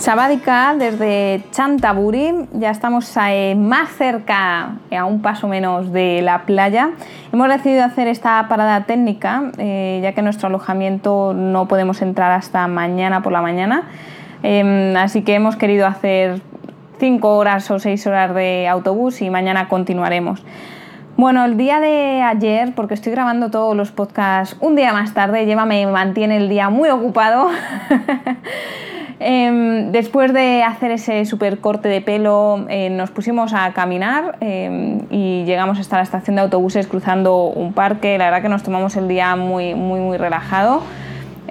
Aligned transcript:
Sabádica 0.00 0.74
desde 0.78 1.44
Chantaburi, 1.50 2.48
ya 2.52 2.70
estamos 2.70 3.14
eh, 3.22 3.54
más 3.54 3.90
cerca, 3.90 4.76
eh, 4.90 4.96
a 4.96 5.04
un 5.04 5.20
paso 5.20 5.46
menos 5.46 5.92
de 5.92 6.22
la 6.22 6.44
playa. 6.46 6.92
Hemos 7.32 7.48
decidido 7.50 7.84
hacer 7.84 8.08
esta 8.08 8.48
parada 8.48 8.84
técnica, 8.84 9.50
eh, 9.58 10.00
ya 10.02 10.12
que 10.12 10.22
nuestro 10.22 10.48
alojamiento 10.48 11.34
no 11.34 11.68
podemos 11.68 12.00
entrar 12.00 12.32
hasta 12.32 12.66
mañana 12.66 13.22
por 13.22 13.32
la 13.32 13.42
mañana. 13.42 13.90
Em, 14.42 14.96
así 14.96 15.20
que 15.20 15.34
hemos 15.34 15.56
querido 15.56 15.86
hacer 15.86 16.40
5 16.98 17.36
horas 17.36 17.70
o 17.70 17.78
6 17.78 18.06
horas 18.06 18.34
de 18.34 18.68
autobús 18.68 19.20
y 19.20 19.28
mañana 19.28 19.68
continuaremos. 19.68 20.42
Bueno, 21.18 21.44
el 21.44 21.58
día 21.58 21.78
de 21.80 22.22
ayer, 22.22 22.74
porque 22.74 22.94
estoy 22.94 23.12
grabando 23.12 23.50
todos 23.50 23.76
los 23.76 23.90
podcasts 23.90 24.56
un 24.60 24.76
día 24.76 24.94
más 24.94 25.12
tarde, 25.12 25.44
Lleva 25.44 25.66
me 25.66 25.86
mantiene 25.86 26.38
el 26.38 26.48
día 26.48 26.70
muy 26.70 26.88
ocupado. 26.88 27.50
Em, 29.22 29.92
después 29.92 30.32
de 30.32 30.62
hacer 30.62 30.92
ese 30.92 31.26
super 31.26 31.58
corte 31.58 31.90
de 31.90 32.00
pelo, 32.00 32.64
eh, 32.70 32.88
nos 32.88 33.10
pusimos 33.10 33.52
a 33.52 33.70
caminar 33.74 34.38
em, 34.40 35.00
y 35.10 35.44
llegamos 35.44 35.78
hasta 35.78 35.98
la 35.98 36.02
estación 36.02 36.36
de 36.36 36.42
autobuses 36.42 36.86
cruzando 36.86 37.44
un 37.44 37.74
parque. 37.74 38.16
La 38.16 38.24
verdad 38.24 38.40
que 38.40 38.48
nos 38.48 38.62
tomamos 38.62 38.96
el 38.96 39.08
día 39.08 39.36
muy, 39.36 39.74
muy, 39.74 40.00
muy 40.00 40.16
relajado. 40.16 40.82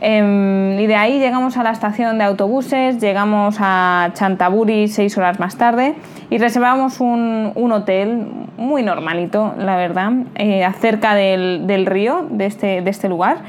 Em, 0.01 0.79
y 0.79 0.87
de 0.87 0.95
ahí 0.95 1.19
llegamos 1.19 1.57
a 1.57 1.63
la 1.63 1.69
estación 1.69 2.17
de 2.17 2.23
autobuses, 2.23 2.99
llegamos 2.99 3.57
a 3.59 4.09
Chantaburi 4.13 4.87
seis 4.87 5.15
horas 5.17 5.39
más 5.39 5.57
tarde 5.57 5.93
y 6.31 6.37
reservamos 6.39 7.01
un, 7.01 7.53
hotel 7.71 8.25
muy 8.57 8.81
normalito, 8.81 9.53
la 9.59 9.75
verdad, 9.75 10.11
eh, 10.35 10.65
cerca 10.79 11.13
del, 11.13 11.85
río 11.85 12.25
de 12.31 12.45
este, 12.47 12.81
de 12.81 12.89
este 12.89 13.09
lugar. 13.09 13.39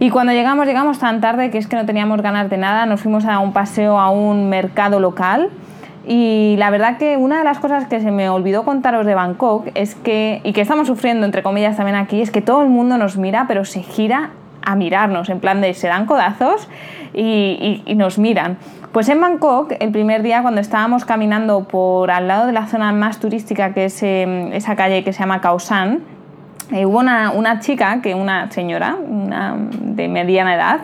Y 0.00 0.10
cuando 0.10 0.32
llegamos, 0.32 0.66
llegamos 0.66 1.00
tan 1.00 1.20
tarde 1.20 1.50
que 1.50 1.58
es 1.58 1.66
que 1.66 1.74
no 1.74 1.84
teníamos 1.84 2.22
ganas 2.22 2.48
de 2.48 2.56
nada, 2.56 2.86
nos 2.86 3.00
fuimos 3.00 3.24
a 3.24 3.40
un 3.40 3.52
paseo 3.52 3.98
a 3.98 4.10
un 4.10 4.48
mercado 4.48 5.00
local. 5.00 5.50
Y 6.06 6.54
la 6.58 6.70
verdad 6.70 6.98
que 6.98 7.16
una 7.16 7.38
de 7.38 7.44
las 7.44 7.58
cosas 7.58 7.86
que 7.86 8.00
se 8.00 8.10
me 8.10 8.30
olvidó 8.30 8.64
contaros 8.64 9.04
de 9.04 9.14
Bangkok 9.14 9.68
es 9.74 9.94
que, 9.96 10.40
y 10.44 10.52
que 10.52 10.60
estamos 10.60 10.86
sufriendo 10.86 11.26
entre 11.26 11.42
comillas 11.42 11.76
también 11.76 11.96
aquí, 11.96 12.22
es 12.22 12.30
que 12.30 12.40
todo 12.40 12.62
el 12.62 12.68
mundo 12.68 12.96
nos 12.96 13.16
mira, 13.16 13.46
pero 13.48 13.64
se 13.64 13.82
gira 13.82 14.30
a 14.62 14.76
mirarnos, 14.76 15.28
en 15.30 15.40
plan 15.40 15.60
de 15.60 15.74
se 15.74 15.88
dan 15.88 16.06
codazos 16.06 16.68
y, 17.12 17.82
nos 17.96 18.18
miran. 18.18 18.56
Pues 18.92 19.08
en 19.08 19.20
Bangkok, 19.20 19.72
el 19.80 19.90
primer 19.90 20.22
día 20.22 20.42
cuando 20.42 20.60
estábamos 20.60 21.04
caminando 21.04 21.64
por 21.64 22.10
al 22.10 22.28
lado 22.28 22.46
de 22.46 22.52
la 22.52 22.66
zona 22.66 22.92
más 22.92 23.18
turística, 23.18 23.74
que 23.74 23.86
es 23.86 24.02
em, 24.02 24.52
esa 24.52 24.76
calle 24.76 25.04
que 25.04 25.12
se 25.12 25.20
llama 25.20 25.40
Khao 25.40 25.58
San, 25.58 26.00
eh, 26.70 26.86
hubo 26.86 26.98
una, 26.98 27.32
una, 27.32 27.60
chica, 27.60 28.00
que 28.02 28.14
una 28.14 28.50
señora 28.50 28.96
una 28.96 29.56
de 29.58 30.08
mediana 30.08 30.54
edad, 30.54 30.80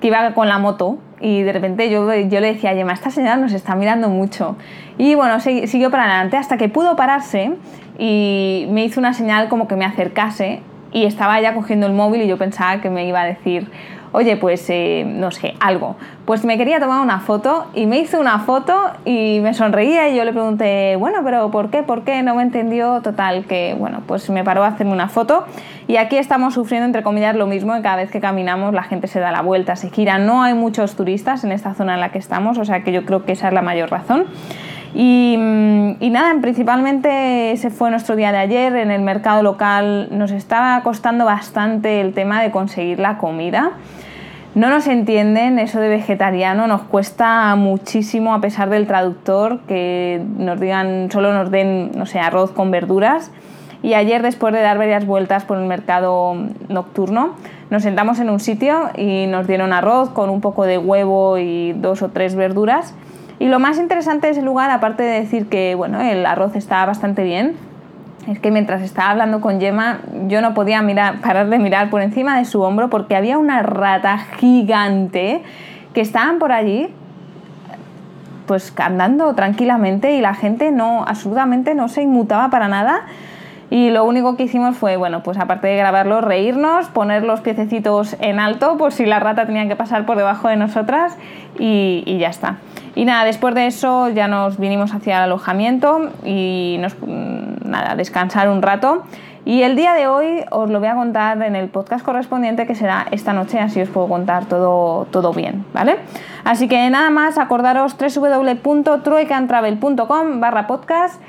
que 0.00 0.08
iba 0.08 0.32
con 0.34 0.48
la 0.48 0.58
moto 0.58 0.98
y 1.20 1.42
de 1.42 1.52
repente 1.52 1.90
yo, 1.90 2.12
yo 2.12 2.40
le 2.40 2.54
decía, 2.54 2.74
Yema, 2.74 2.92
esta 2.92 3.10
señora 3.10 3.36
nos 3.36 3.52
está 3.52 3.74
mirando 3.74 4.08
mucho. 4.08 4.56
Y 4.98 5.14
bueno, 5.14 5.40
siguió 5.40 5.90
para 5.90 6.04
adelante 6.04 6.36
hasta 6.36 6.56
que 6.56 6.68
pudo 6.68 6.96
pararse 6.96 7.52
y 7.98 8.66
me 8.70 8.84
hizo 8.84 9.00
una 9.00 9.14
señal 9.14 9.48
como 9.48 9.66
que 9.66 9.76
me 9.76 9.84
acercase 9.84 10.60
y 10.92 11.06
estaba 11.06 11.40
ya 11.40 11.54
cogiendo 11.54 11.86
el 11.86 11.92
móvil 11.92 12.22
y 12.22 12.28
yo 12.28 12.38
pensaba 12.38 12.80
que 12.80 12.90
me 12.90 13.06
iba 13.06 13.22
a 13.22 13.24
decir, 13.24 13.70
oye, 14.14 14.36
pues 14.36 14.64
eh, 14.70 15.04
no 15.04 15.32
sé, 15.32 15.54
algo. 15.58 15.96
Pues 16.24 16.44
me 16.44 16.56
quería 16.56 16.78
tomar 16.78 17.02
una 17.02 17.18
foto 17.18 17.66
y 17.74 17.86
me 17.86 17.98
hizo 17.98 18.20
una 18.20 18.38
foto 18.38 18.72
y 19.04 19.40
me 19.42 19.54
sonreía 19.54 20.08
y 20.08 20.16
yo 20.16 20.24
le 20.24 20.32
pregunté, 20.32 20.94
bueno, 20.94 21.18
pero 21.24 21.50
¿por 21.50 21.68
qué? 21.68 21.82
¿Por 21.82 22.04
qué? 22.04 22.22
No 22.22 22.36
me 22.36 22.44
entendió 22.44 23.02
total 23.02 23.44
que, 23.44 23.74
bueno, 23.76 24.02
pues 24.06 24.30
me 24.30 24.44
paró 24.44 24.62
a 24.62 24.68
hacerme 24.68 24.92
una 24.92 25.08
foto 25.08 25.44
y 25.88 25.96
aquí 25.96 26.16
estamos 26.16 26.54
sufriendo, 26.54 26.86
entre 26.86 27.02
comillas, 27.02 27.34
lo 27.34 27.48
mismo, 27.48 27.74
que 27.74 27.82
cada 27.82 27.96
vez 27.96 28.10
que 28.12 28.20
caminamos 28.20 28.72
la 28.72 28.84
gente 28.84 29.08
se 29.08 29.18
da 29.18 29.32
la 29.32 29.42
vuelta, 29.42 29.74
se 29.74 29.90
gira, 29.90 30.18
no 30.18 30.44
hay 30.44 30.54
muchos 30.54 30.94
turistas 30.94 31.42
en 31.42 31.50
esta 31.50 31.74
zona 31.74 31.94
en 31.94 32.00
la 32.00 32.12
que 32.12 32.18
estamos, 32.18 32.56
o 32.58 32.64
sea 32.64 32.84
que 32.84 32.92
yo 32.92 33.04
creo 33.04 33.24
que 33.24 33.32
esa 33.32 33.48
es 33.48 33.52
la 33.52 33.62
mayor 33.62 33.90
razón. 33.90 34.26
Y, 34.94 35.34
y, 35.98 36.10
nada, 36.10 36.32
principalmente 36.40 37.50
ese 37.50 37.70
fue 37.70 37.90
nuestro 37.90 38.14
día 38.14 38.30
de 38.30 38.38
ayer. 38.38 38.76
En 38.76 38.92
el 38.92 39.02
mercado 39.02 39.42
local 39.42 40.06
nos 40.12 40.30
estaba 40.30 40.80
costando 40.84 41.24
bastante 41.24 42.00
el 42.00 42.14
tema 42.14 42.40
de 42.40 42.52
conseguir 42.52 43.00
la 43.00 43.18
comida. 43.18 43.72
No 44.54 44.70
nos 44.70 44.86
entienden, 44.86 45.58
eso 45.58 45.80
de 45.80 45.88
vegetariano 45.88 46.68
nos 46.68 46.82
cuesta 46.82 47.56
muchísimo 47.56 48.34
a 48.34 48.40
pesar 48.40 48.70
del 48.70 48.86
traductor 48.86 49.58
que 49.66 50.22
nos 50.36 50.60
digan, 50.60 51.10
solo 51.10 51.34
nos 51.34 51.50
den, 51.50 51.90
no 51.96 52.06
sé, 52.06 52.20
arroz 52.20 52.52
con 52.52 52.70
verduras. 52.70 53.32
Y 53.82 53.94
ayer, 53.94 54.22
después 54.22 54.54
de 54.54 54.60
dar 54.60 54.78
varias 54.78 55.06
vueltas 55.06 55.44
por 55.44 55.58
el 55.58 55.66
mercado 55.66 56.36
nocturno, 56.68 57.34
nos 57.68 57.82
sentamos 57.82 58.20
en 58.20 58.30
un 58.30 58.38
sitio 58.38 58.90
y 58.96 59.26
nos 59.26 59.48
dieron 59.48 59.72
arroz 59.72 60.10
con 60.10 60.30
un 60.30 60.40
poco 60.40 60.64
de 60.64 60.78
huevo 60.78 61.36
y 61.38 61.72
dos 61.72 62.02
o 62.02 62.10
tres 62.10 62.36
verduras. 62.36 62.94
Y 63.40 63.48
lo 63.48 63.58
más 63.58 63.78
interesante 63.78 64.28
de 64.28 64.34
ese 64.34 64.42
lugar, 64.42 64.70
aparte 64.70 65.02
de 65.02 65.20
decir 65.20 65.48
que 65.48 65.74
bueno, 65.74 66.00
el 66.00 66.24
arroz 66.24 66.54
estaba 66.54 66.86
bastante 66.86 67.24
bien, 67.24 67.56
es 68.28 68.38
que 68.38 68.50
mientras 68.50 68.82
estaba 68.82 69.10
hablando 69.10 69.40
con 69.40 69.60
Gemma, 69.60 70.00
yo 70.28 70.40
no 70.40 70.54
podía 70.54 70.80
mirar, 70.82 71.20
parar 71.20 71.48
de 71.48 71.58
mirar 71.58 71.90
por 71.90 72.02
encima 72.02 72.38
de 72.38 72.44
su 72.44 72.62
hombro 72.62 72.88
porque 72.88 73.16
había 73.16 73.38
una 73.38 73.62
rata 73.62 74.18
gigante 74.38 75.42
que 75.92 76.00
estaban 76.00 76.38
por 76.38 76.52
allí 76.52 76.88
pues 78.46 78.74
andando 78.76 79.34
tranquilamente 79.34 80.12
y 80.16 80.20
la 80.20 80.34
gente 80.34 80.70
no 80.70 81.04
absolutamente 81.06 81.74
no 81.74 81.88
se 81.88 82.02
inmutaba 82.02 82.50
para 82.50 82.68
nada 82.68 83.06
y 83.70 83.90
lo 83.90 84.04
único 84.04 84.36
que 84.36 84.44
hicimos 84.44 84.76
fue, 84.76 84.96
bueno, 84.96 85.22
pues 85.22 85.38
aparte 85.38 85.66
de 85.66 85.76
grabarlo, 85.76 86.20
reírnos, 86.20 86.88
poner 86.88 87.24
los 87.24 87.40
piececitos 87.40 88.16
en 88.20 88.38
alto 88.38 88.76
por 88.76 88.92
si 88.92 89.06
la 89.06 89.18
rata 89.18 89.46
tenía 89.46 89.66
que 89.66 89.74
pasar 89.74 90.06
por 90.06 90.16
debajo 90.16 90.48
de 90.48 90.56
nosotras 90.56 91.16
y, 91.58 92.02
y 92.06 92.18
ya 92.18 92.28
está. 92.28 92.58
Y 92.94 93.04
nada, 93.04 93.24
después 93.24 93.54
de 93.54 93.66
eso 93.66 94.10
ya 94.10 94.28
nos 94.28 94.58
vinimos 94.58 94.94
hacia 94.94 95.16
el 95.16 95.22
alojamiento 95.24 96.10
y 96.24 96.76
nos, 96.80 96.94
nada, 97.64 97.96
descansar 97.96 98.48
un 98.48 98.62
rato. 98.62 99.02
Y 99.46 99.62
el 99.62 99.76
día 99.76 99.92
de 99.92 100.06
hoy 100.06 100.42
os 100.50 100.70
lo 100.70 100.78
voy 100.78 100.88
a 100.88 100.94
contar 100.94 101.42
en 101.42 101.54
el 101.54 101.68
podcast 101.68 102.02
correspondiente 102.04 102.66
que 102.66 102.74
será 102.74 103.06
esta 103.10 103.34
noche, 103.34 103.60
así 103.60 103.82
os 103.82 103.90
puedo 103.90 104.08
contar 104.08 104.46
todo, 104.46 105.06
todo 105.10 105.34
bien, 105.34 105.66
¿vale? 105.74 105.96
Así 106.44 106.66
que 106.66 106.88
nada 106.88 107.10
más, 107.10 107.36
acordaros 107.36 107.94
www.truecantravel.com 107.98 110.40
barra 110.40 110.66
podcast 110.66 111.20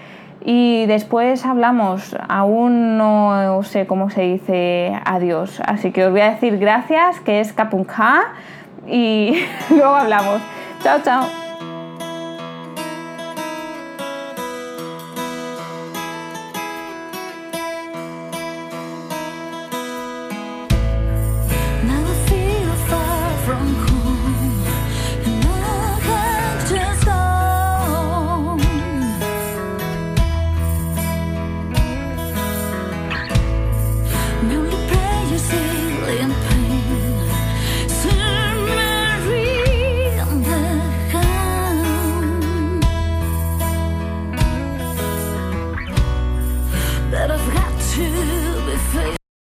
y 0.46 0.85
después 0.85 1.46
hablamos, 1.46 2.16
aún 2.29 2.97
no 2.97 3.62
sé 3.63 3.85
cómo 3.85 4.09
se 4.09 4.22
dice 4.22 4.97
adiós, 5.03 5.62
así 5.66 5.91
que 5.91 6.06
os 6.06 6.12
voy 6.12 6.22
a 6.22 6.31
decir 6.31 6.57
gracias, 6.57 7.19
que 7.19 7.41
es 7.41 7.52
Kapunka, 7.52 8.31
y 8.88 9.35
luego 9.69 9.96
hablamos. 9.96 10.41
Chao, 10.81 11.00
chao. 11.03 11.45